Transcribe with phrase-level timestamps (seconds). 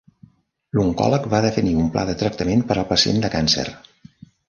[0.77, 3.71] L'oncòleg va definir un pla de tractament per al pacient de càncer.